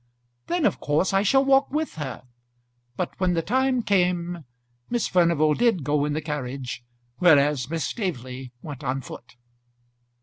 "Then 0.47 0.65
of 0.65 0.79
course 0.79 1.13
I 1.13 1.21
shall 1.21 1.45
walk 1.45 1.69
with 1.69 1.93
her;" 1.93 2.23
but 2.95 3.13
when 3.19 3.35
the 3.35 3.43
time 3.43 3.83
came 3.83 4.45
Miss 4.89 5.07
Furnival 5.07 5.53
did 5.53 5.83
go 5.83 6.05
in 6.05 6.13
the 6.13 6.23
carriage 6.23 6.83
whereas 7.19 7.69
Miss 7.69 7.85
Staveley 7.85 8.51
went 8.63 8.83
on 8.83 9.01
foot. 9.01 9.35